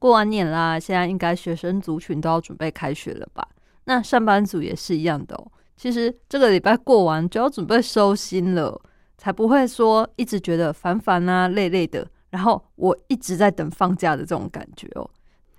[0.00, 3.46] 过完年啦，现在应该学生族群都要准备开学了吧？
[3.84, 5.52] 那上班族也是一样的哦。
[5.76, 8.80] 其实这个礼拜过完就要准备收心了，
[9.16, 15.08] 才不会说一直觉得烦烦啊、累累的，然后我一直在等放假的这种感觉哦。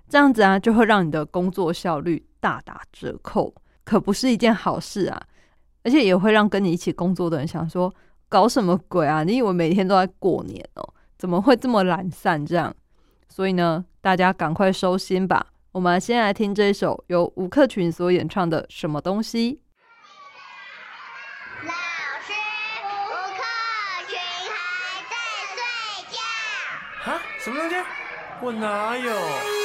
[0.08, 5.22] 这样子啊，就会让你的工作效率大打折扣，可不是一件好事啊。
[5.84, 7.92] 而且也会让跟你一起工作的人想说，
[8.28, 9.24] 搞什么鬼啊？
[9.24, 10.94] 你以为每天都在过年哦？
[11.18, 12.74] 怎么会这么懒散这样？
[13.28, 15.46] 所以呢，大家赶快收心吧。
[15.70, 19.54] 我们先来听这首由吴克群所演唱的《什么东西》。
[21.64, 21.72] 老
[22.26, 22.32] 师，
[22.82, 22.90] 吴
[23.38, 23.40] 克
[24.08, 24.18] 群
[24.50, 25.14] 还在
[25.54, 25.56] 睡
[26.10, 26.18] 觉。
[27.12, 27.22] 啊？
[27.38, 27.76] 什么东西？
[28.40, 29.61] 我哪有？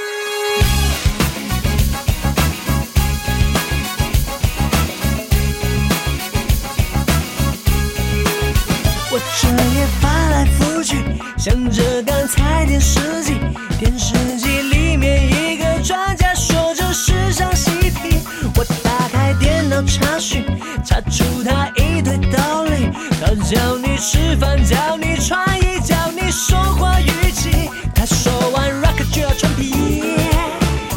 [9.09, 10.97] 我彻夜翻来覆去，
[11.37, 13.35] 想着刚才电视机，
[13.79, 18.19] 电视机里面一个专家说这世上嬉皮。
[18.57, 20.43] 我打开电脑查询，
[20.83, 22.89] 查出他一堆道理。
[23.21, 27.69] 他教你吃饭，教你穿衣，教你说话语气。
[27.95, 30.03] 他说完 rock 就要穿皮，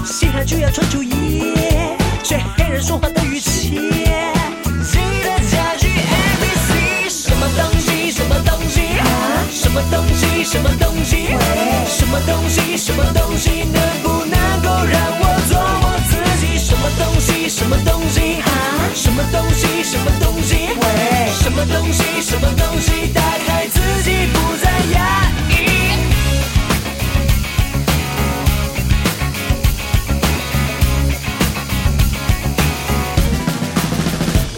[0.05, 1.55] 嘻哈就要穿球衣，
[2.25, 3.50] 学黑人说话的语气。
[10.53, 11.29] 什么东西？
[11.87, 12.77] 什么东西？
[12.77, 13.63] 什么东西？
[13.73, 16.59] 能不能够让我做我自己？
[16.59, 17.49] 什么东西？
[17.49, 18.43] 什么东西？
[18.97, 19.85] 什么东西？
[19.85, 20.67] 什么东西？
[21.41, 22.21] 什么东西？
[22.21, 23.13] 什么东西？
[23.15, 24.99] 打开自己，不再压
[25.51, 25.55] 抑。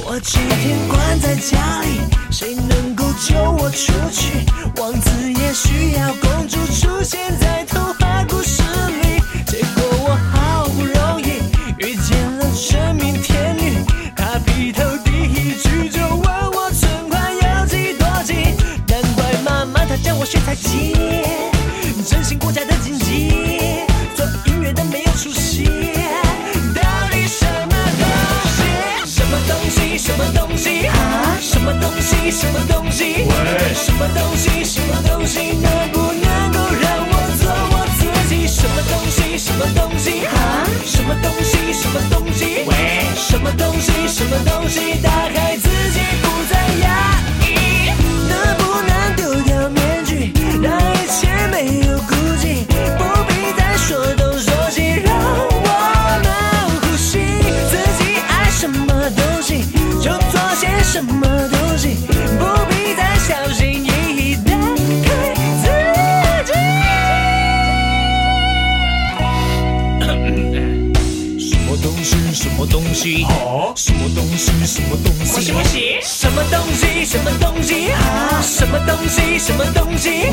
[0.07, 2.01] 我几天关在家里，
[3.25, 4.45] 救我出去？
[4.81, 8.63] 王子也需要公主出现在童话故事
[9.01, 11.41] 里，结果我好不容易
[11.79, 13.85] 遇见了神明天女，
[14.17, 18.57] 她劈头第一句就问我存款有几多几，
[18.89, 20.97] 难怪妈妈她叫我学太极，
[22.05, 25.63] 振兴国家的经济，做音乐的没有出息，
[26.75, 26.83] 到
[27.13, 28.05] 底什么东
[28.51, 29.07] 西？
[29.07, 29.97] 什么东西？
[29.97, 30.87] 什么东西？
[30.89, 31.22] 啊
[31.63, 32.31] 么东西？
[32.31, 33.25] 什么东西？
[33.75, 34.65] 什么东西？
[34.65, 35.53] 什么东西？
[35.63, 38.47] 能不能够让我做我自己？
[38.49, 39.39] 什么东西？
[39.39, 40.23] 什么东西？
[40.85, 41.73] 什么东西？
[41.73, 42.43] 什么东西？
[43.17, 44.09] 什么东西？
[44.09, 45.01] 什么东西？
[45.03, 46.53] 打开自己，不再
[46.83, 46.87] 压
[47.47, 47.49] 抑。
[48.29, 52.67] 能不能丢掉面具，让一切没有顾忌？
[52.99, 55.61] 不必再说东说西，让我
[56.25, 56.27] 们
[56.81, 57.11] 呼吸。
[57.71, 59.65] 自己爱什么东西，
[60.01, 61.32] 就做些什么
[72.63, 73.27] 么东西？
[73.75, 74.53] 什么东西？
[74.65, 75.43] 什么东西？
[75.43, 76.01] 什么西？
[76.05, 77.03] 什么东西？
[77.05, 77.91] 什么东西？
[78.41, 79.37] 什么东西？
[79.41, 80.31] 什么东西？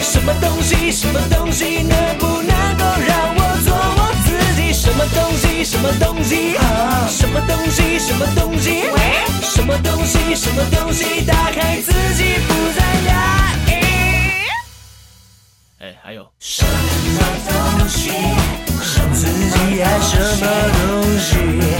[0.00, 0.92] 什么东西？
[0.92, 1.82] 什么东西？
[1.82, 4.72] 能不能够让我做我自己？
[4.72, 5.64] 什么东西？
[5.64, 6.54] 什么东西？
[7.10, 7.98] 什么东西？
[7.98, 8.84] 什么东西？
[9.42, 10.36] 什么东西？
[10.36, 11.24] 什么东西？
[11.26, 13.12] 打开自己，不再压
[13.66, 13.70] 抑。
[15.80, 18.12] 哎，还有什么东西？
[19.14, 20.46] 自己爱什么
[20.78, 21.71] 东西？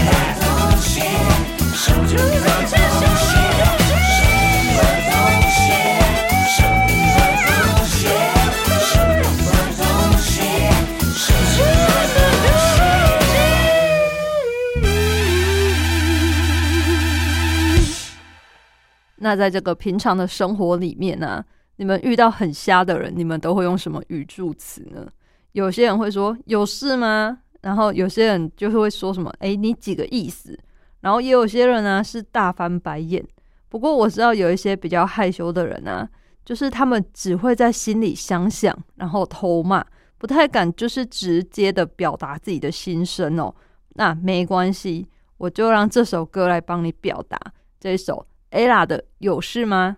[19.23, 21.41] 那在这个平常的生活里面呢、
[21.77, 25.07] 你们遇到很瞎的人，你们都会用什么语助词呢？
[25.53, 30.59] 有些人会说“有事吗？”然后有些人就是会说什么“哎，你几个意思？”
[30.99, 33.25] 然后也有些人呢是大翻白眼。
[33.69, 36.05] 不过我知道有一些比较害羞的人啊，
[36.43, 39.85] 就是他们只会在心里想想，然后偷骂，
[40.17, 43.55] 不太敢就是直接的表达自己的心声哦。
[43.95, 47.39] 那没关系，我就让这首歌来帮你表达。
[47.79, 49.97] 这一首 Ella 的有事吗？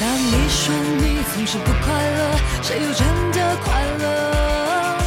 [0.00, 4.98] 当你说你总是不快乐，谁又真的快乐？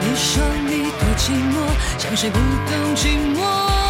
[0.00, 1.56] 你说你多寂寞，
[1.98, 3.81] 像谁不懂寂寞。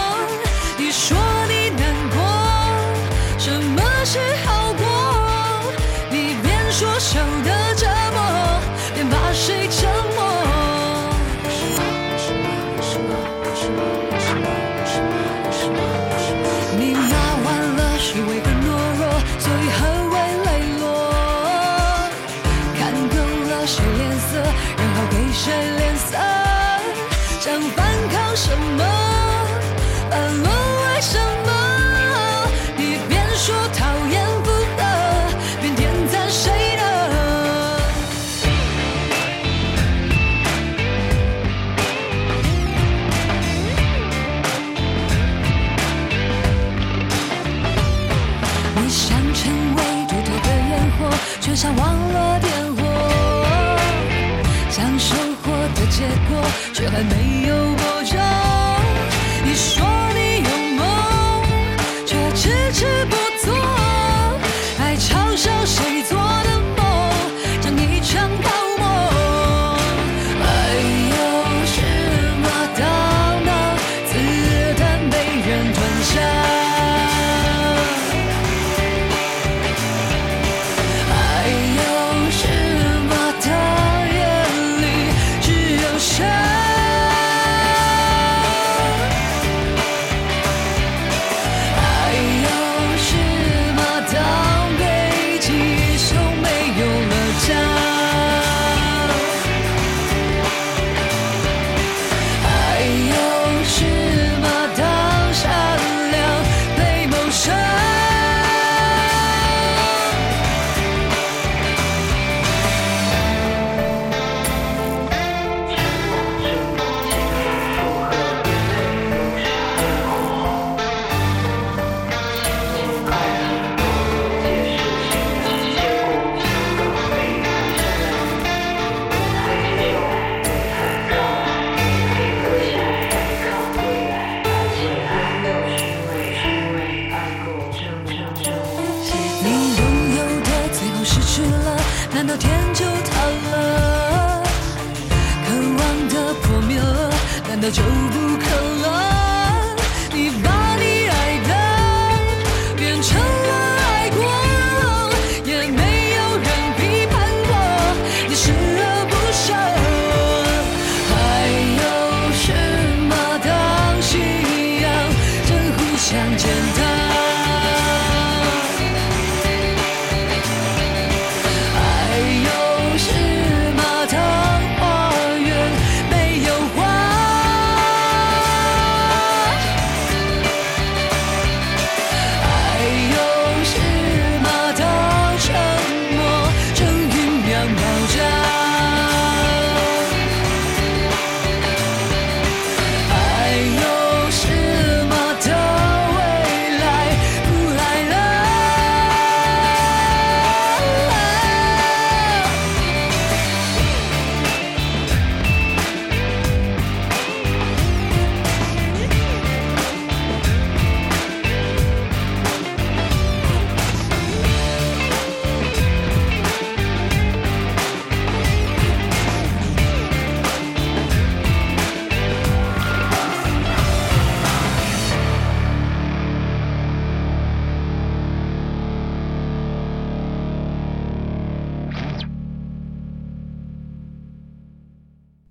[4.04, 5.72] 是好过？
[6.10, 7.62] 你边说笑的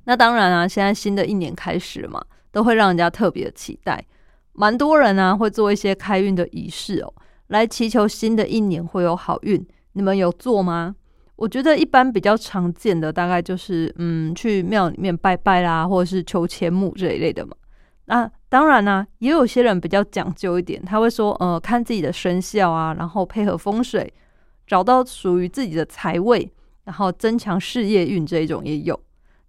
[0.06, 4.04] 那当然啊，现在新的一年开始嘛，都会让人家特别期待。
[4.54, 7.14] 蛮多人啊会做一些开运的仪式哦，
[7.48, 9.66] 来祈求新的一年会有好运。
[9.94, 10.96] 你们有做吗？
[11.36, 17.56] 我觉得一般比较常见的大概就是嗯，去庙里面拜拜啦，或者是求钱母这一类的嘛。
[18.06, 24.14] 那当然呢、也有些人比较讲究一点，他会说呃，看自己的生肖啊，然后配合风水，
[24.68, 26.52] 找到属于自己的财位，
[26.84, 29.00] 然后增强事业运这一种也有。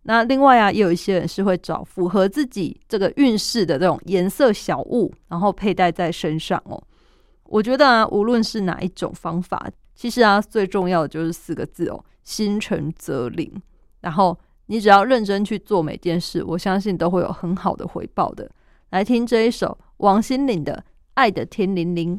[0.05, 6.83] 那另外啊，也有一些人是会找符合自己这个运势的这种颜色小物，然后佩戴在身上哦。
[7.45, 13.51] 我觉得啊，无论是哪一种方法，其实啊，最重要的就是四个字哦：心诚则灵。
[14.01, 18.51] 然后你只要认真去做每件事，我相信都会有很好的回报的。
[18.91, 20.75] 来听这一首王心凌的
[21.15, 22.17] 《爱的天灵灵》。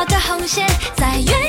[0.00, 0.66] 我的红线
[0.96, 1.39] 在原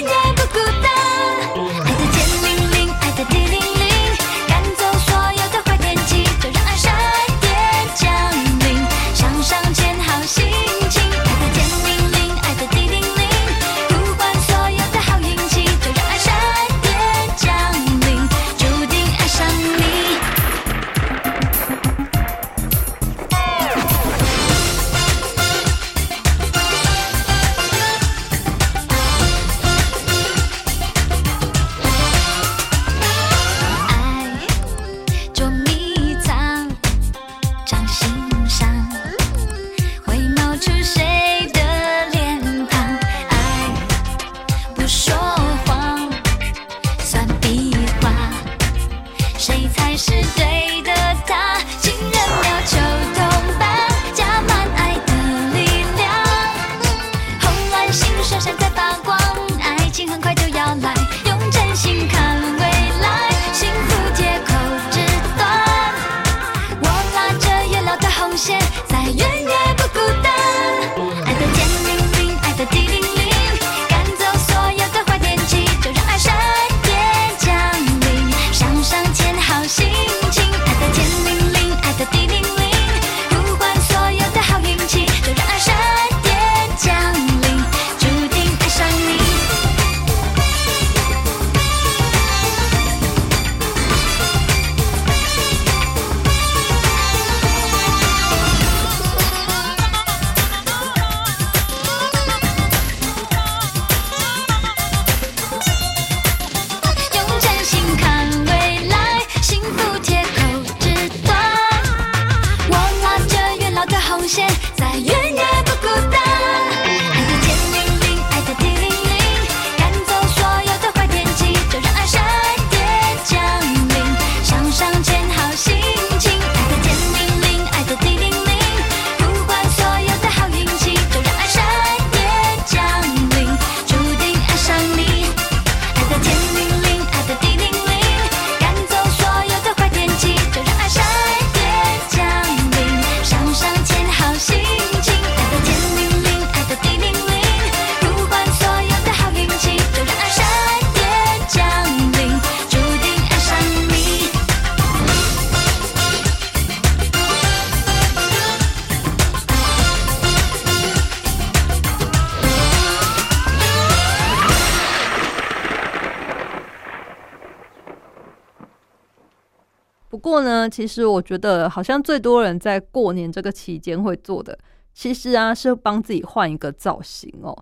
[170.62, 174.58] 那，其实我觉得好像最多人在过年这个期间会做的，
[174.94, 177.58] 其实啊是帮自己换一个造型哦，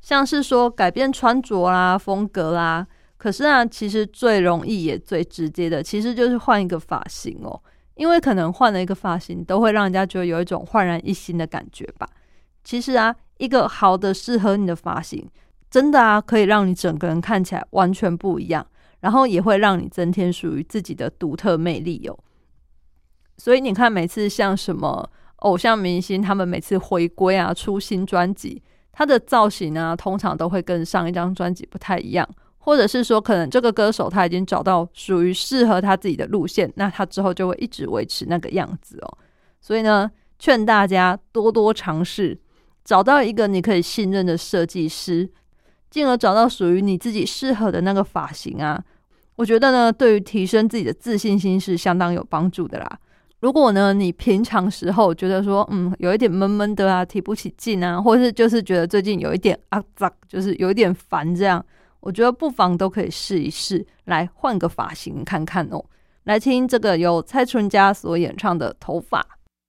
[0.00, 2.86] 像是说改变穿着啦、风格啦。
[3.16, 7.60] 可是啊，其实最容易也最直接的，其实就是换一个发型哦，
[7.94, 12.06] 因为可能换了一个发型，都会让人家觉得有一种焕然一新的感觉吧。
[12.62, 15.26] 其实啊，一个好的适合你的发型，
[15.70, 18.66] 真的啊可以让你整个人看起来完全不一样。
[19.00, 22.18] 然后也会让你增添属于自己的独特魅力哦。
[23.38, 28.62] 所以你看，每次像什么偶像明星，他们每次回归啊，出新专辑，
[28.92, 32.26] 他的造型啊，通常都会跟上一张专辑不太一样，
[32.56, 39.18] 或者是说，可能这个歌手他已经找到属于适合他自己的路线，那他之后就会一直维持那个样子哦。
[39.60, 42.40] 所以呢，劝大家多多尝试，
[42.84, 45.30] 找到一个你可以信任的设计师。
[45.96, 48.78] 进而找到属于你自己适合的那个发型啊，
[49.34, 52.98] 我觉得呢，对于提升自己的自信心是相当有帮助的啦。
[53.40, 61.64] 如果呢，你平常时候觉得说，嗯，有一点闷闷的啊，提不起劲啊，或是就是觉得最近有一点啊脏，就是有一点烦这样，
[62.00, 65.82] 我觉得不妨都可以试一试，来换个发型看看哦。
[66.24, 69.22] 来听这个由蔡淳佳所演唱的《头发》。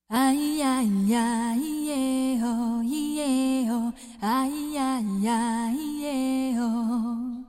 [0.09, 7.43] 哎呀呀咿耶哦咿耶哦，哎呀呀咿耶哦，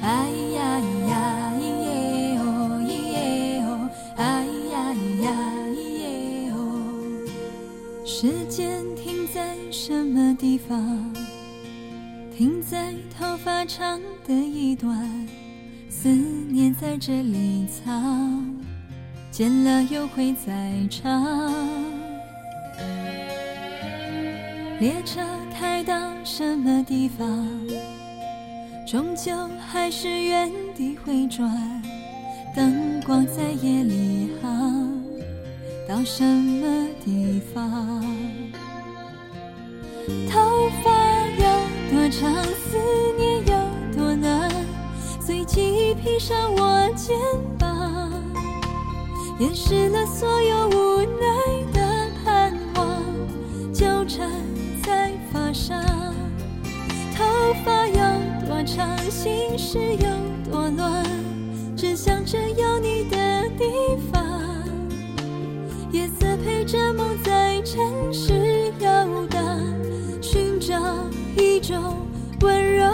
[0.00, 5.26] 哎呀呀咿耶哦咿耶哦，哎呀呀
[5.66, 6.56] 咿耶哦。
[8.06, 11.12] 时间停在什么地方？
[12.34, 15.06] 停在头发长的一段，
[15.90, 18.65] 思念在这里藏。
[19.36, 21.52] 见了又会再唱。
[24.80, 25.20] 列车
[25.52, 27.46] 开到什么地方，
[28.88, 29.36] 终究
[29.68, 31.52] 还是原地回转。
[32.54, 34.90] 灯光在夜里航，
[35.86, 38.02] 到什么地方？
[40.30, 40.90] 头发
[41.36, 41.44] 有
[41.92, 42.78] 多长，思
[43.18, 43.54] 念有
[43.94, 44.50] 多难，
[45.20, 47.14] 随即披上我肩
[47.58, 48.05] 膀。
[49.38, 53.02] 掩饰了所有无奈的盼望，
[53.70, 54.30] 纠缠
[54.82, 55.78] 在发上。
[57.14, 57.22] 头
[57.62, 57.96] 发有
[58.46, 61.04] 多长，心事有多乱，
[61.76, 63.64] 只想着有你的地
[64.10, 64.24] 方。
[65.92, 69.42] 夜色陪着梦在城市游荡，
[70.22, 70.74] 寻找
[71.36, 71.78] 一种
[72.40, 72.90] 温柔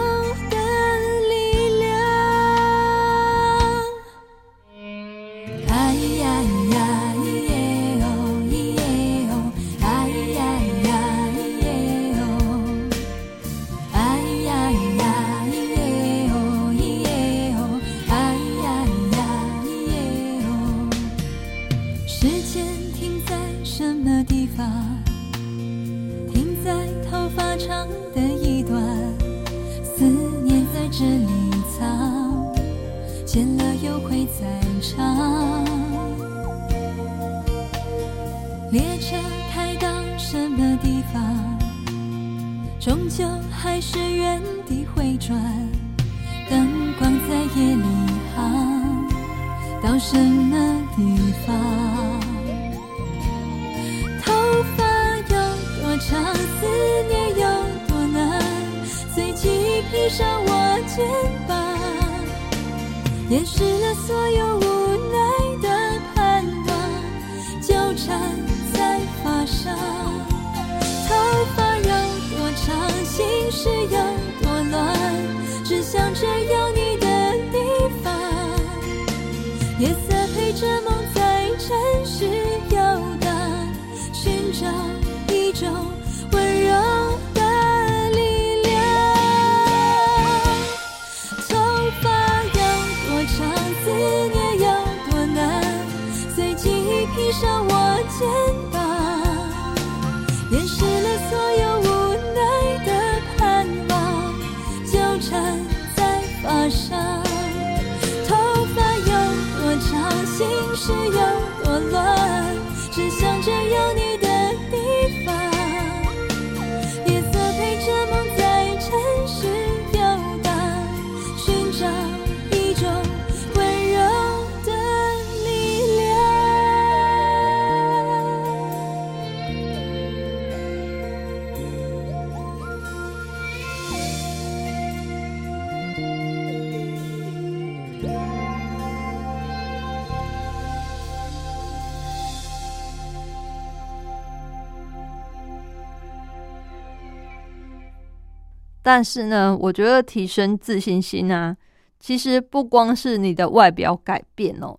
[148.82, 151.56] 但是呢，我觉得提升自信心啊，
[152.00, 154.76] 其实不光是你的外表改变哦，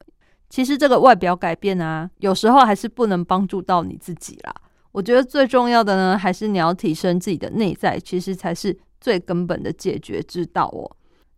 [0.49, 4.53] 其实这个外表改变啊，有时候还是不能帮助到你自己啦。
[4.91, 10.85] 我觉得最重要的呢，还是你要提升自己的内在，其实才是最根本的解决之道哦。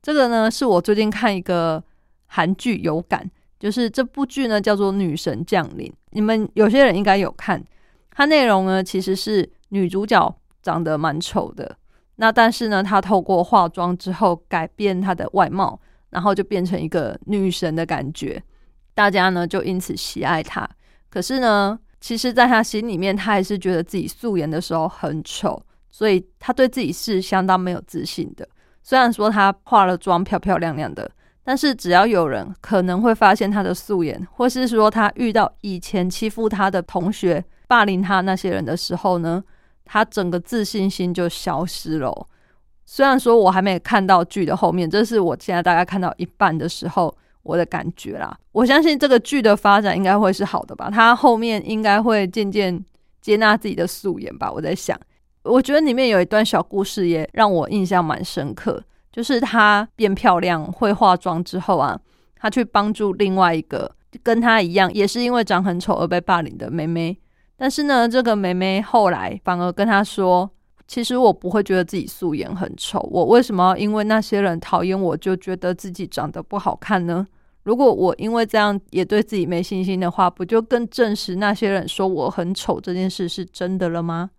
[0.01, 1.81] 这个呢，是我最近看一个
[2.25, 7.63] 韩剧有感，就是这部剧呢叫做《女神降临》，你们有些人应该有看。
[8.11, 11.77] 它内容呢，其实是女主角长得蛮丑的，
[12.17, 18.41] 那但是呢，她透过化妆之后改变她的外貌，然后就变成一个女神的感觉，
[18.93, 20.69] 大家呢就因此喜爱她。
[21.09, 28.47] 可是呢，其实在她心里面，她还是觉得自己素颜的时候很丑，所以她对自己是相当没有自信的。
[28.81, 31.09] 虽然说她化了妆漂漂亮亮的，
[31.43, 39.43] 但是只要有人可能会发现她的素颜，或是说她遇到以前欺负她的同学、霸凌她那些人的时候呢，
[39.85, 42.27] 他整个自信心就消失了。
[42.85, 48.37] 虽然说我还没看到剧的后面，这是我现在大概看到一半的时候我的感觉啦。
[48.51, 52.83] 我相信这个剧的发展应该会是好的吧，他后面应该会渐渐
[53.21, 54.51] 接纳自己的素颜吧。
[54.51, 54.99] 我在想，
[55.43, 61.99] 我觉得里面有一段小故事也让我印象蛮深刻，就是她变漂亮、会化妆之后啊，
[62.35, 67.17] 她去帮助另外一个跟她一样也是因为长很丑而被霸凌的妹妹。
[67.57, 70.49] 但是呢，这个妹妹后来反而跟她说
[70.87, 77.25] ：“其实我不会觉得自己素颜很丑，我为什么因为那些人讨厌我就觉得自己长得不好看呢？
[77.63, 84.29] 如果我因为这样也对自己没信心的话，不就更证实那些人说我很丑这件事是真的了吗？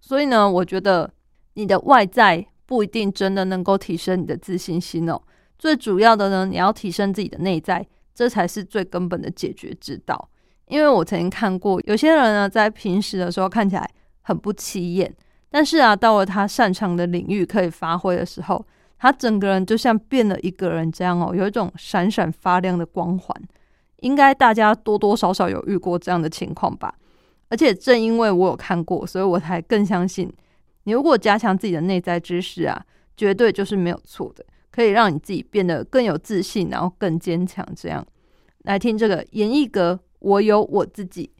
[0.00, 1.10] 所以呢，我觉得
[1.54, 5.18] 你的外在不一定真的能够提升你的自信心哦。
[5.58, 10.28] 最主要的呢，你要提升自己的内在，这才是最根本的解决之道。
[10.68, 13.90] 因为我曾经看过有些人呢，在平时的时候看起来
[14.22, 15.14] 很不起眼，
[15.50, 18.64] 但是啊，到了他擅长的领域可以发挥的时候，
[18.98, 23.42] 他整个人就像变了一个人这样哦，有一种闪闪发亮的光环。
[24.00, 26.94] 应该大家多多少少有遇过这样的情况吧？
[27.48, 30.32] 而且正因为我有看过，所以我才更相信，
[30.84, 32.84] 你如果加强自己的内在知识啊，
[33.16, 37.66] 绝对就是没有错的，可以让你自己变得更有自信，然后更坚强。
[37.74, 38.06] 这样
[38.64, 41.30] 来听这个演绎格，我有我自己。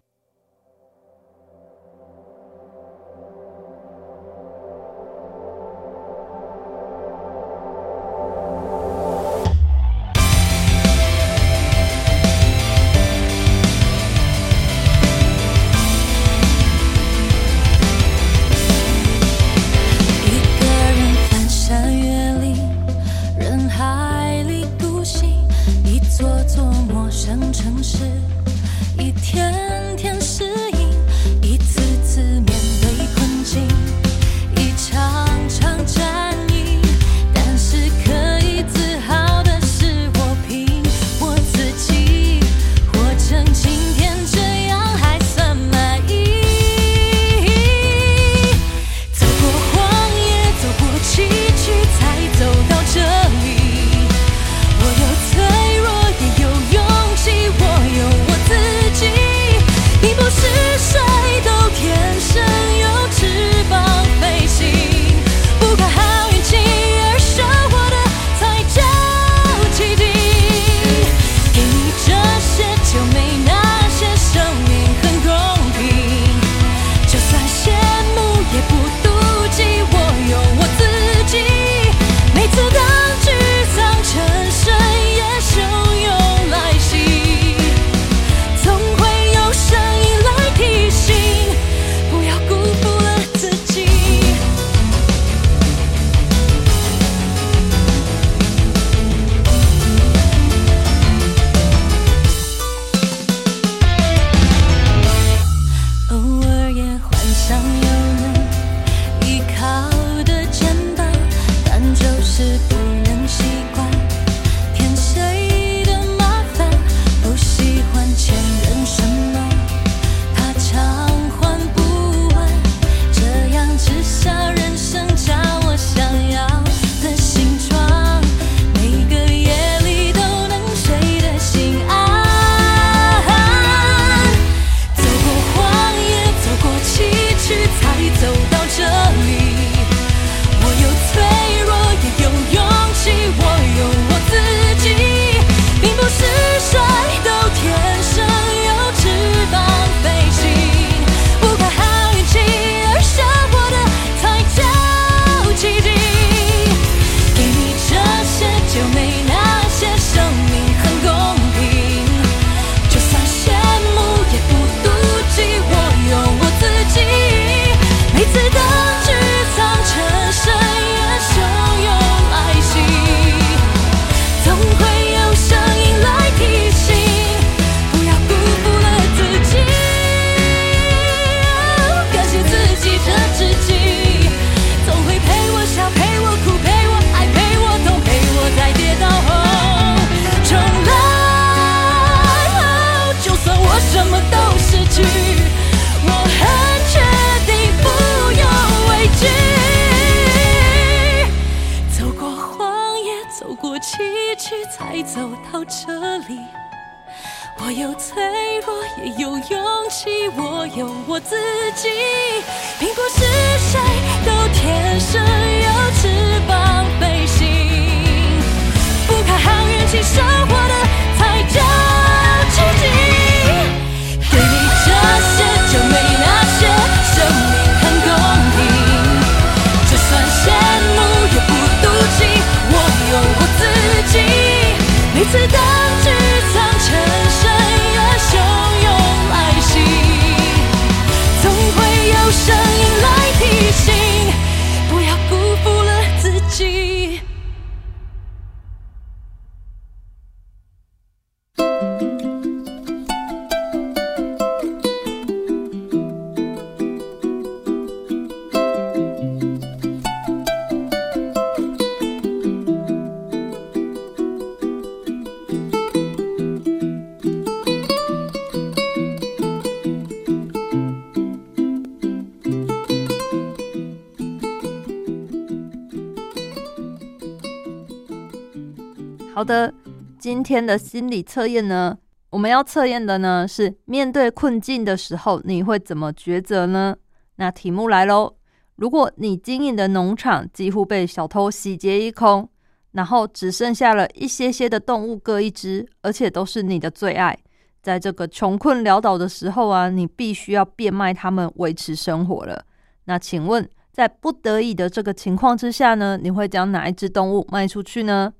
[279.38, 279.72] 好的，
[280.18, 281.96] 今天的心理测验呢，
[282.30, 286.96] 我们要测验的呢是面对困境的时候，你会怎么抉择呢？
[287.36, 288.34] 那题目来喽，
[288.74, 292.48] 如果你经营的农场几乎被小偷洗劫一空，
[292.90, 297.38] 然后只剩下了一些些的动物各一只，而且都是你的最爱，
[297.80, 302.64] 在这个穷困潦倒的时候啊，你必须要变卖它们维持生活了。
[303.04, 308.32] 那请问，在不得已的这个情况之下呢，你会将哪一只动物卖出去呢？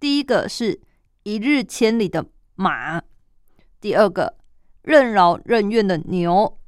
[0.00, 0.80] 第一个是
[1.22, 2.26] 一日千里的
[2.56, 3.02] 马，
[3.80, 4.36] 第二个
[4.82, 6.58] 任劳任怨的牛，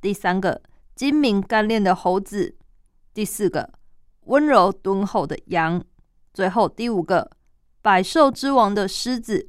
[0.00, 0.62] 第三个
[0.94, 2.56] 精明干练的猴子，
[3.14, 3.72] 第四个
[4.24, 5.84] 温柔敦厚的羊，
[6.34, 7.30] 最后第五个
[7.80, 9.48] 百兽之王的狮子。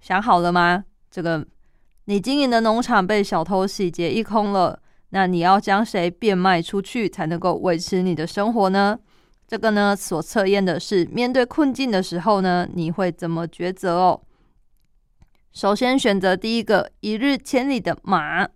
[0.00, 0.84] 想好了吗？
[1.10, 1.46] 这个
[2.04, 8.98] 你经营的农场被小偷洗劫一空了，那你要将谁变卖出去才能够维持你的生活呢？
[9.54, 14.20] 这个呢，所测验的是面对困境的时候呢，你会怎么抉择哦？
[15.52, 18.48] 首先选择第一个一日千里的马，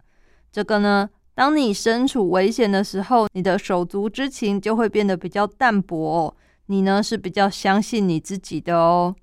[0.51, 6.37] 这个呢，当你身处危险的时候，你的手足之情就会变得比较淡薄。
[6.67, 9.15] 你呢是比较相信你自己的哦。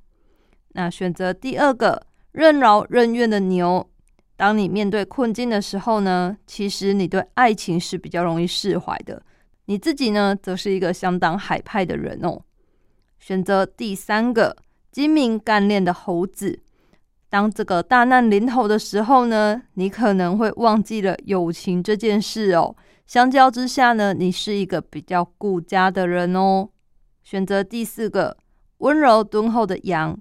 [0.70, 3.86] 那选择第二个任劳任怨的牛，
[4.38, 9.22] 当你面对困境的时候呢，其实你对爱情是比较容易释怀的。
[9.66, 12.42] 你自己呢，则是一个相当海派的人哦。
[13.20, 14.56] 选择第三个
[14.92, 16.62] 精明干练的猴子，
[17.30, 22.76] 当这个大难临头的时候呢，你可能会忘记了友情这件事哦。
[23.08, 26.70] 相较之下呢，你是一个比较顾家的人哦。
[27.24, 28.38] 选择第四个
[28.78, 30.20] 温柔敦厚的羊，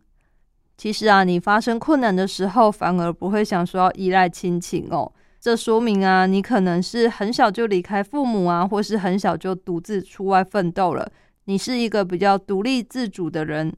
[0.77, 5.13] 其实啊，你发生困难的时候，反而不会想说要依赖亲情哦。
[5.45, 11.07] 这说明啊，你可能是很小就离开父母啊，或是很小就独自出外奋斗了。
[11.45, 13.71] 你是一个比较独立自主的人。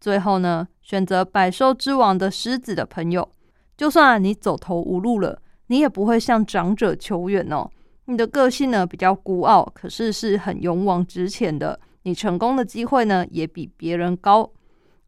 [0.00, 3.30] 最后呢，选择百兽之王的狮子的朋友，
[3.76, 7.70] 就算你走投无路了，你也不会向长者求援哦。
[8.06, 14.50] 你的个性呢比较孤傲，可是是很勇往直前的，你成功的机会呢也比别人高。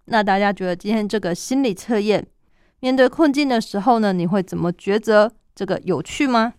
[0.04, 2.24] 那大家觉得今天这个心理测验，
[2.78, 5.32] 面对困境的时候呢，你会怎么抉择？
[5.56, 6.52] 这个有趣吗？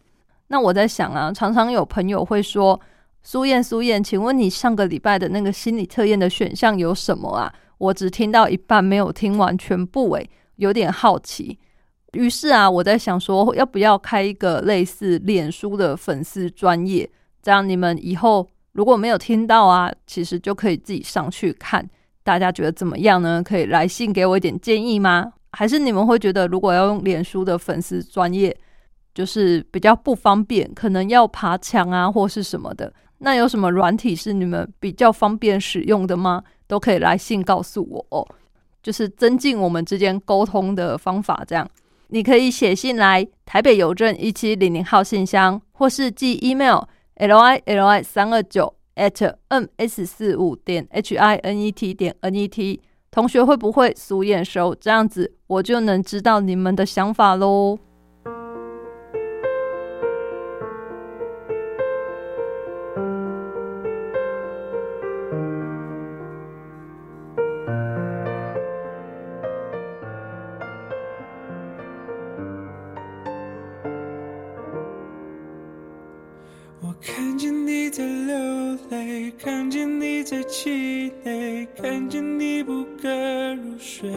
[0.47, 2.77] 那我在想啊，常常有朋友会说
[3.21, 7.53] ：“苏燕，苏燕，请问你上个礼拜的那个心理测验的选项有什么啊？
[7.77, 11.59] 我只听到一半，没有听完全部，诶，有点好奇。”
[12.13, 17.07] 于是啊，我在想说，要不要开一个类似脸书的粉丝专业，
[17.43, 21.87] 这样你们以后如果没有听到啊，其实就可以自己上去看。
[22.23, 23.43] 大家觉得怎么样呢？
[23.43, 25.33] 可以来信给我一点建议吗？
[25.51, 28.55] 还是你们会觉得，如果要用脸书的粉丝专业，
[29.17, 32.93] 就是比较不方便，可能要爬墙啊，或是什么的？
[33.17, 36.43] 那有什么软体是你们比较方便使用的吗？
[36.67, 38.23] 都可以来信告诉我哦，
[38.83, 41.43] 就是增进我们之间沟通的方法。
[41.47, 41.67] 这样，
[42.09, 46.83] 你可以写信来台北邮政一七零零号信箱，或是寄 email
[47.15, 48.71] l i l i 三二九。
[48.97, 54.75] at m s 四五点 h i n e t 点 n e t，同学会不会俗眼熟？
[54.75, 57.77] 这样子我就能知道你们的想法喽。
[83.99, 84.11] 水。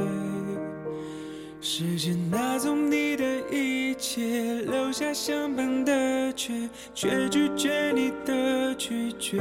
[1.63, 9.41] 时间拿走你的一切，留下相伴的却，却拒绝你的拒绝。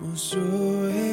[0.00, 1.07] 无所谓，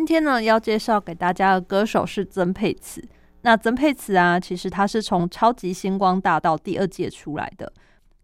[0.00, 3.06] 今天呢，要介绍给大家的歌手是曾沛慈。
[3.42, 7.70] 那曾沛慈啊，其实他是从《超级星光大道》第二届出来的，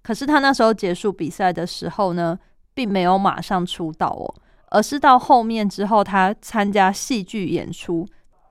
[0.03, 2.39] 可是他那时候结束比赛的时候呢，
[2.73, 4.25] 并没有马上出道哦，
[4.71, 8.09] 而是到后面之后，他参加戏剧演出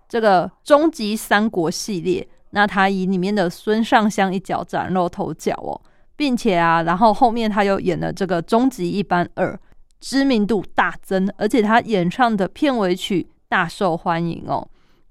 [0.07, 2.28] 这个《终极三国》系列。
[2.51, 5.82] 那他以里面的孙尚香一角崭露头角哦，
[6.15, 9.51] 并且啊，然后后面他又演了这个《终极一班二》。
[10.06, 14.68] 知名度大增，而且他演唱的片尾曲大受欢迎哦。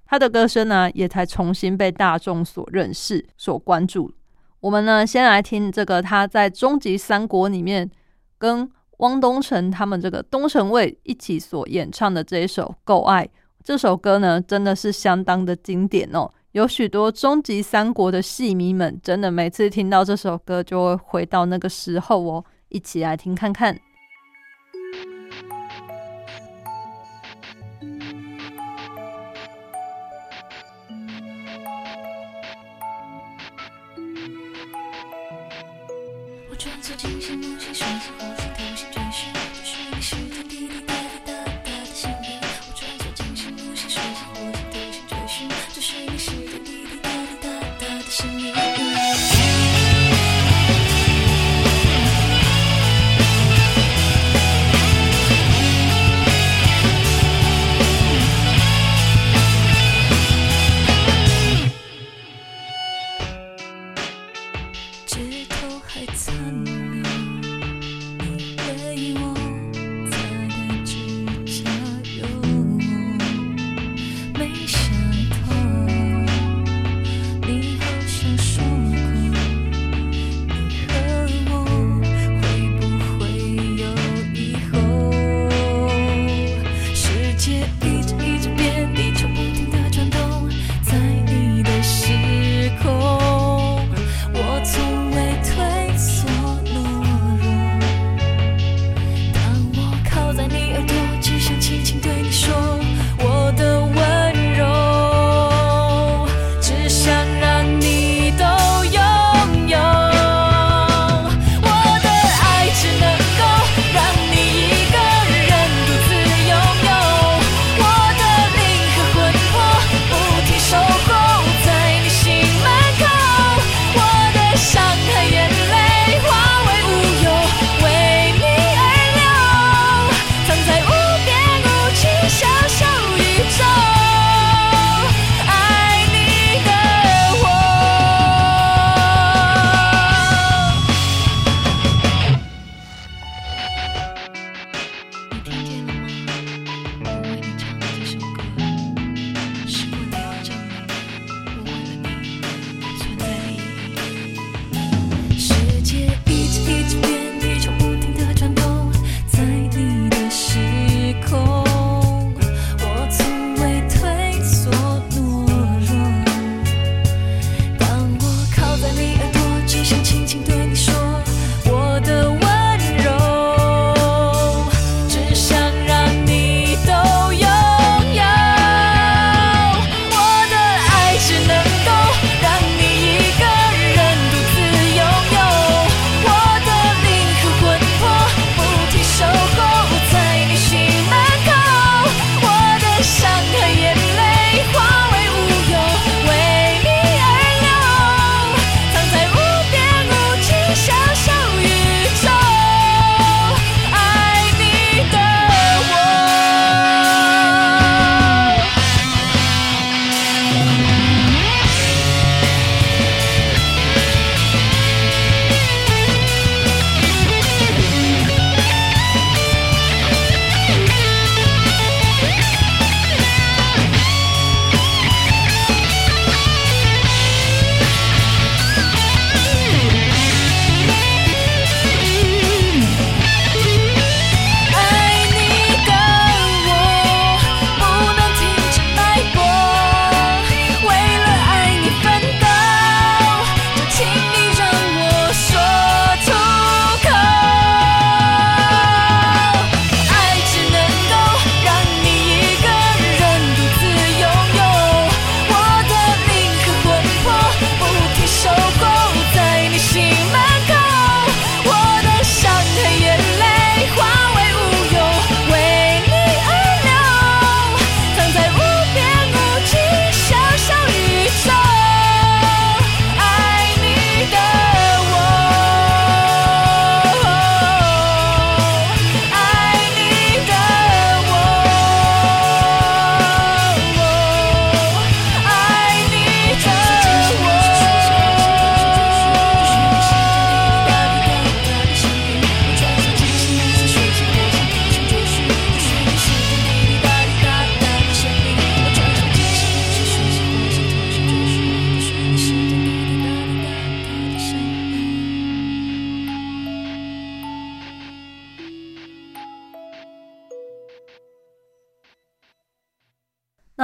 [0.07, 4.15] 他的歌声呢，也才重新被大众所认识、所关注。
[4.61, 7.91] 我们呢，先来听这个他在《终极三国》里面
[8.39, 13.25] 跟汪东城他们这个东城卫一起所演唱的这一首《够爱》。
[13.65, 16.31] 这首歌呢，真的是相当的经典哦。
[16.53, 22.45] 有许多《终极三国》的戏迷们，真的每次听到这首歌，就会回到那个时候哦。
[22.69, 23.77] 一起来听看看。
[66.07, 66.74] It's pretend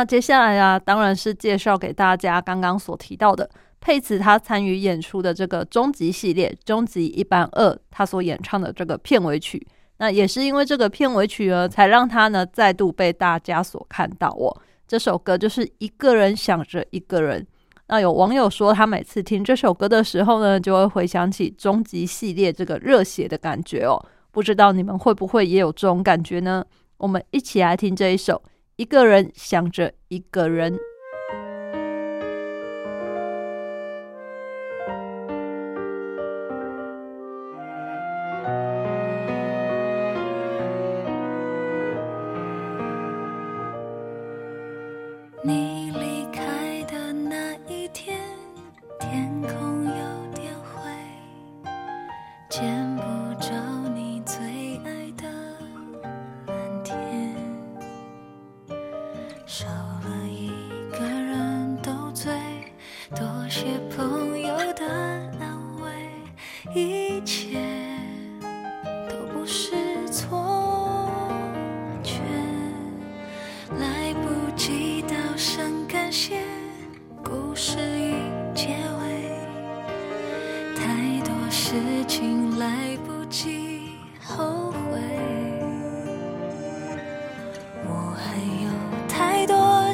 [0.01, 3.47] 那接下来啊，当然是介绍给大家刚刚所提到的
[3.81, 9.67] 佩慈他参与演出的这个终极系列《终极一班二》，他所演唱的这个片尾曲。
[9.99, 14.49] 那也是因为这个片尾曲呢，才让他呢再度被大家所看到哦。
[14.89, 17.47] 这首歌就是一个人想着一个人。
[17.89, 24.03] 那有网友说，他每次听这首歌的时候呢，就会回想起终极系列这个热血的感觉哦。
[24.31, 26.65] 不知道你们会不会也有这种感觉呢？
[26.97, 28.35] 我们一起来听这一首
[28.81, 30.73] 《一个人想着一个人》。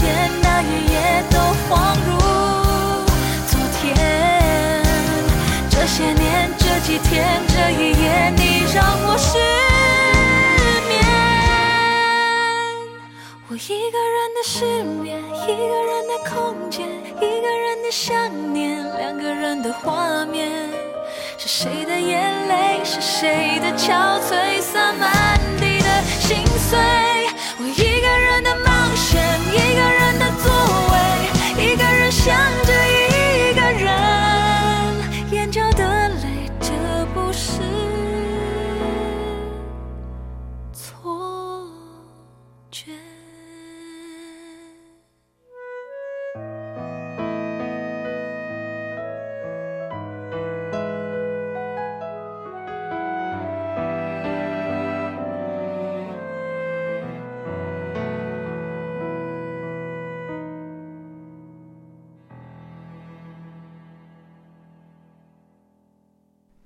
[0.00, 0.96] 天，那一夜
[1.30, 1.36] 都
[1.68, 2.10] 恍如
[3.46, 3.84] 昨天。
[5.68, 9.36] 这些年，这几天，这一夜，你让我失
[10.88, 10.90] 眠。
[13.48, 15.08] 我一个人的失眠，
[15.44, 16.34] 一个人的空
[16.70, 18.08] 间，一个人的想
[18.54, 20.48] 念，两个人的画面。
[21.36, 22.80] 是谁的眼泪？
[22.84, 24.60] 是谁的憔悴？
[24.60, 26.78] 洒满地的心碎。
[27.58, 28.70] 我一个人的冒，
[29.52, 30.50] 一个人的座
[30.92, 32.69] 位，一个人想着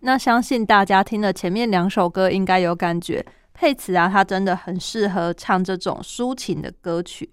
[0.07, 3.25] 那相信大家听了前面两首歌，应该有感觉，
[3.55, 7.31] 佩慈啊，他真的很适合唱这种抒情的歌曲。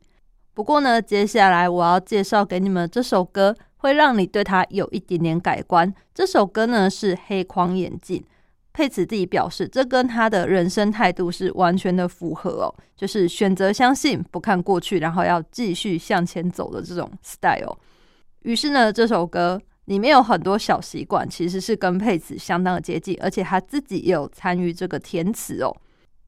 [0.53, 5.93] 不过呢，接下来我要介绍给你们这首歌，会让你对他有一点点改观。
[6.13, 8.22] 这首歌呢是《黑框眼镜》，
[8.72, 17.78] 佩慈自己表示，这跟他的人生态度是完全的符合哦，就是选择相信，不看过去，然后要继续向前走的这种 style。
[18.43, 25.75] 于是呢，这首歌里面有很多小习惯，其实是跟佩慈相当的接近，而且他自己也有参与这个填词哦。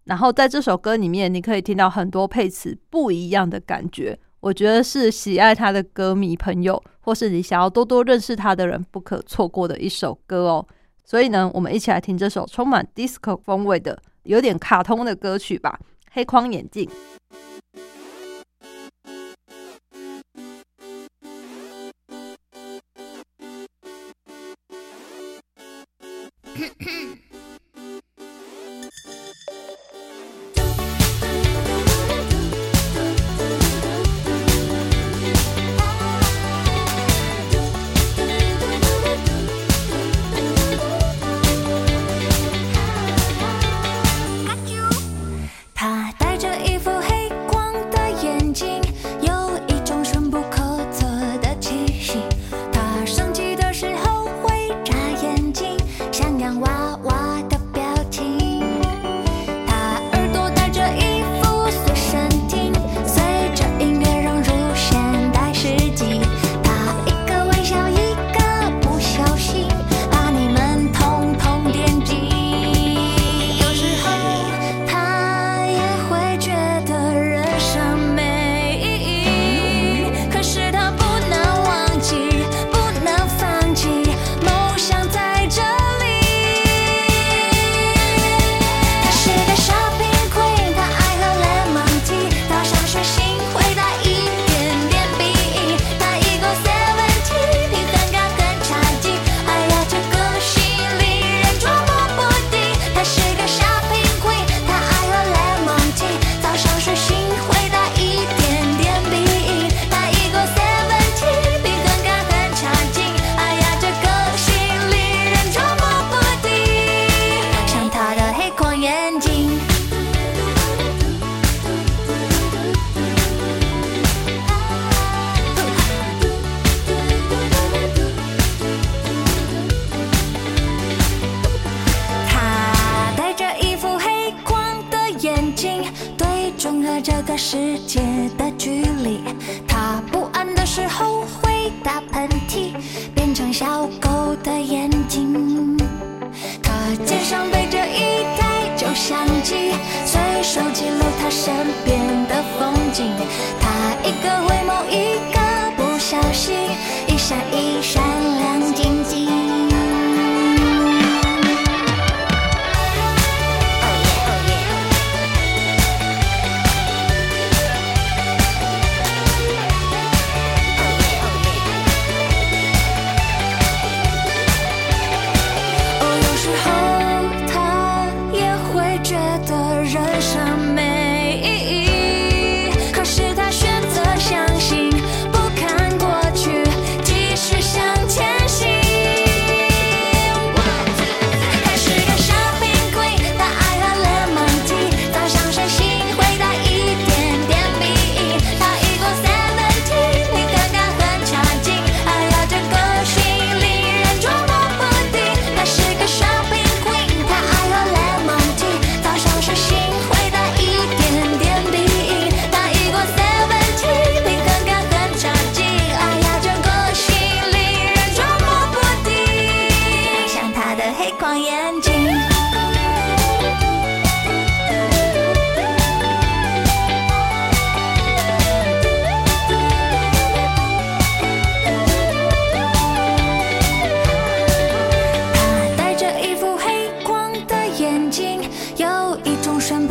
[0.05, 10.67] 然后在这首歌里面，你可以听到很多佩慈不一样的感觉，我觉得是喜爱他的歌迷朋友，或是你想要多多认识他的人不可错过的一首歌哦。
[11.05, 15.79] 所以呢，我们一起来听这首充满 disco 风味的、有点卡通的歌曲吧，
[16.11, 16.85] 《黑框眼镜》。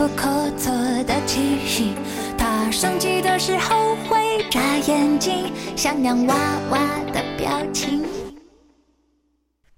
[0.03, 0.73] 不可测
[1.05, 1.95] 的气息。
[2.37, 6.35] 他生气的时候会眨眼睛，像洋娃
[6.73, 6.81] 娃
[7.13, 8.03] 的表情。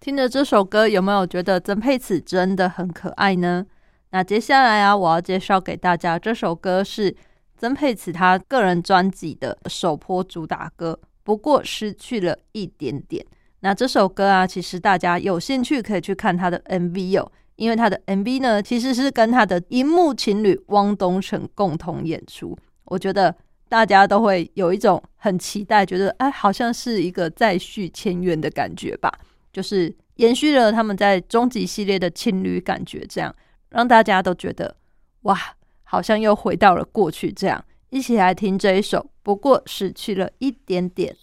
[0.01, 3.67] 听着这首歌，有没有觉得曾沛慈真的很可爱呢？
[4.13, 7.15] 那接下来啊，我要介绍给大家这首歌是
[7.59, 13.23] 曾沛慈他个人专辑的首播主打歌，不过失去了一点点。
[13.61, 22.57] 那这首歌啊，其实大家有兴趣可以去看他的 MV 哦，因为他的 MV 呢，其实是跟他的荧幕情侣汪东城共同演出。
[22.85, 23.35] 我觉得
[23.69, 29.13] 大家都会有一种很期待，觉得哎，好像是一个再续前缘的感觉吧。
[29.53, 33.35] 就是延续了他们在终极系列的情侣感觉，这样
[33.71, 34.77] 让大家都觉得
[35.23, 35.39] 哇，
[35.85, 37.31] 好像又回到了过去。
[37.33, 41.17] 这样一起来听这一首，不过失去了一点点。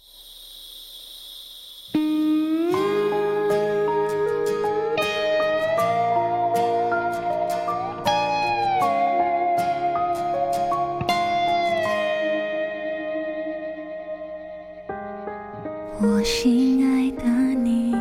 [16.24, 17.94] 心爱的你，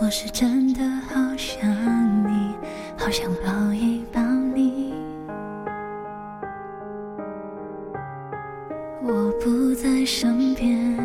[0.00, 1.70] 我是真的好想
[2.24, 2.54] 你，
[2.96, 4.20] 好想抱一抱
[4.54, 4.94] 你。
[9.02, 10.96] 我不在身边，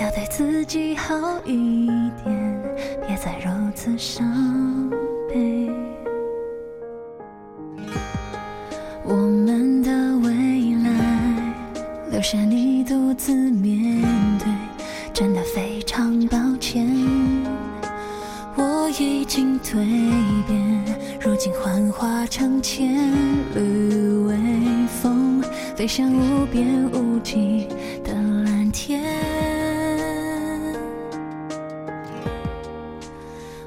[0.00, 1.86] 要对自己好一
[2.24, 2.62] 点，
[3.06, 4.26] 别再如此伤
[5.28, 5.70] 悲。
[9.04, 10.32] 我们的未
[10.82, 11.54] 来，
[12.10, 14.17] 留下你独自面对，
[15.18, 16.86] 真的非常抱歉。
[18.54, 19.74] 我已经蜕
[20.46, 20.84] 变，
[21.20, 22.94] 如今幻化成千
[23.52, 24.36] 缕微
[25.02, 25.42] 风，
[25.74, 27.66] 飞向无边无际
[28.04, 28.12] 的
[28.44, 29.02] 蓝天。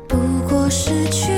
[0.07, 0.15] 不
[0.47, 1.30] 过失去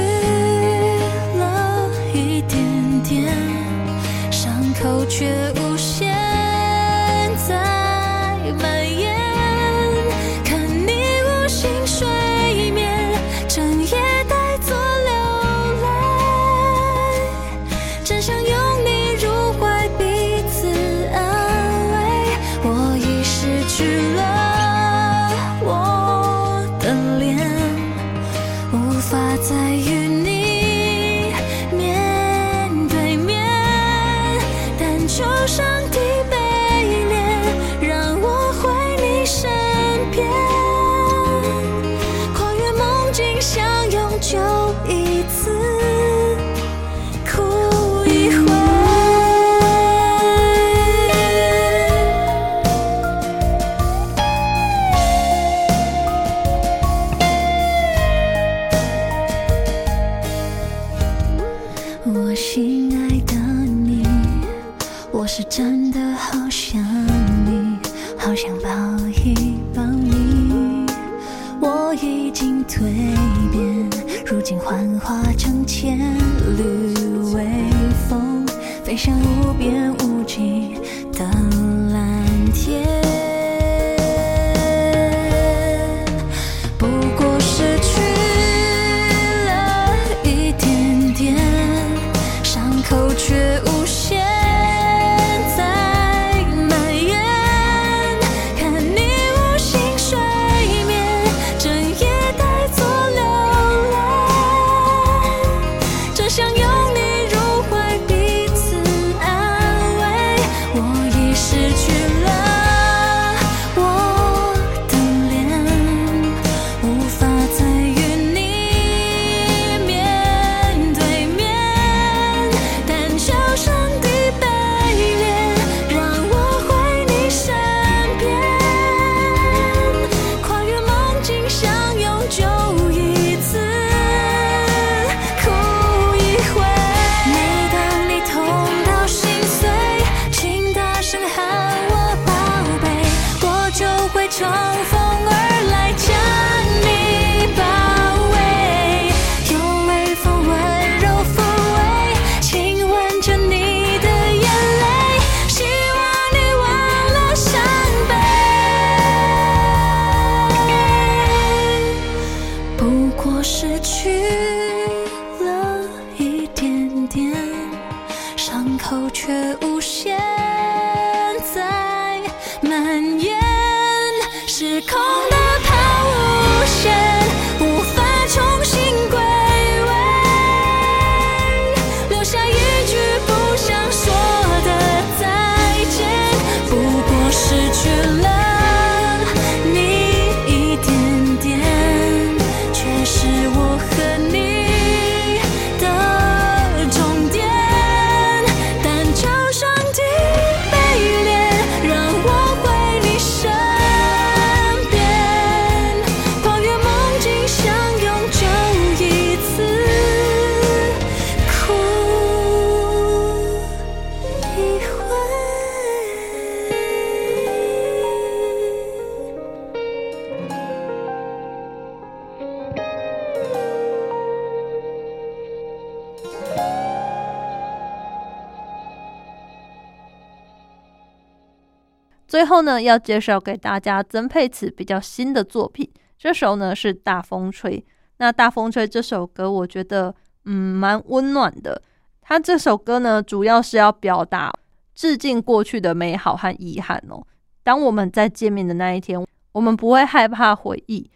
[232.33, 237.77] 最后呢，要介绍给大家曾沛慈比较新的作品，这首呢是《大风吹》。
[238.17, 240.11] 那《大风吹》这首歌，我觉得
[240.45, 241.79] 嗯蛮温暖的。
[242.23, 244.51] 它这首歌呢，主要是要表达
[244.95, 247.23] 致敬过去的美好和遗憾哦。
[247.63, 251.07] 当我们在见面的那一天，我们不会害怕回忆，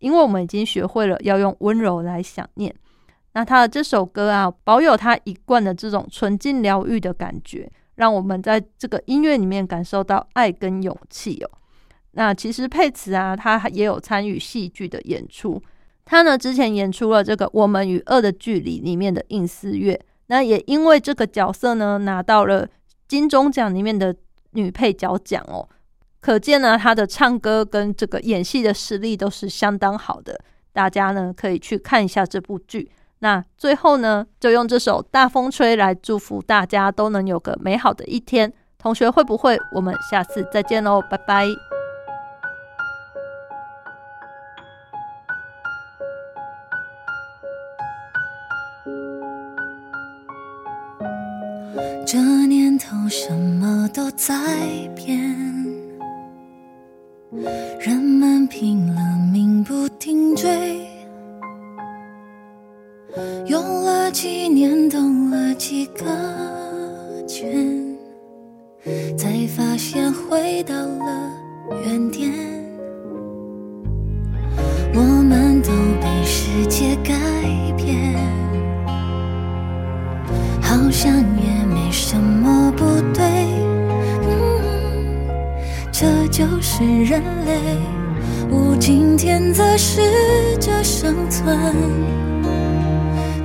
[0.00, 2.74] 因为我们已经学会了要用温柔来想念。
[3.32, 11.50] 那他的这首歌啊，保有他一贯的这种纯净疗愈的感觉，让我们在这个音乐里面感受到爱跟勇气哦。
[12.12, 15.60] 那其实佩慈啊，他也有参与戏剧的演出。
[16.04, 22.66] 他呢之前演出了这个《我们与恶的距离》里面的应思月，那也因为这个角色呢拿到了
[23.06, 24.14] 金钟奖里面的
[24.52, 25.68] 女配角奖哦。
[26.20, 30.38] 可见呢，他的唱歌跟这个演戏的实力都是相当好的。
[30.72, 32.90] 大家呢可以去看一下这部剧。
[33.20, 38.52] 那最后呢，就用这首《大风吹》来祝福大家都能有个美好的一天。
[38.78, 39.58] 同学会不会？
[39.72, 41.46] 我们下次再见喽，拜拜。
[52.06, 52.16] 这
[52.46, 54.32] 年头什么都在
[54.96, 55.20] 变，
[57.78, 60.87] 人们拼了命不停追，
[63.46, 64.98] 用了几年，兜
[65.30, 66.04] 了几个
[67.26, 67.96] 圈，
[69.16, 71.32] 才发现回到了
[71.84, 72.30] 原点。
[74.94, 77.14] 我们都被世界改
[77.76, 78.16] 变，
[80.60, 83.24] 好像也没什么不对。
[85.92, 87.76] 这就是人类，
[88.50, 90.00] 无尽天择适
[90.60, 91.56] 者生存。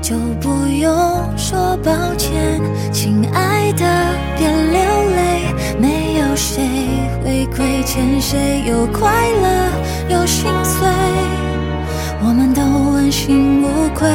[0.04, 0.92] 就不用
[1.38, 2.60] 说抱歉，
[2.92, 3.86] 亲爱的，
[4.38, 4.82] 别流
[5.16, 5.46] 泪。
[5.80, 6.62] 没有谁
[7.24, 10.86] 会亏欠谁，有快乐，有心碎，
[12.22, 14.10] 我们都问心无愧。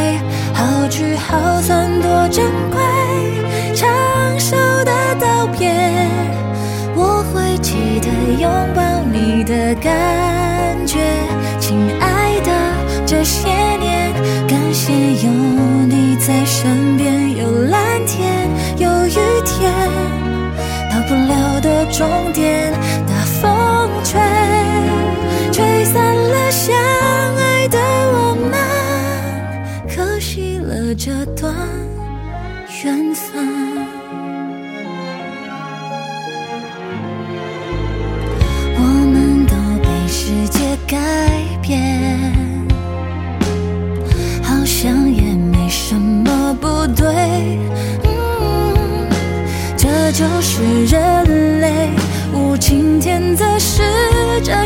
[0.52, 3.88] 好聚好散多珍贵，长
[4.38, 5.72] 寿的道别，
[6.94, 8.08] 我会记得
[8.38, 10.98] 拥抱你的感觉，
[13.10, 13.48] 这些
[13.78, 14.12] 年
[14.46, 15.32] 感谢有
[15.88, 18.46] 你在身边，有蓝天，
[18.76, 19.72] 有雨天，
[20.90, 22.70] 到不了的终点，
[23.06, 24.20] 大风吹，
[25.50, 27.78] 吹散了相爱的
[28.12, 28.52] 我们，
[29.88, 31.50] 可惜了这段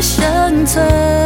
[0.03, 1.22] 生存，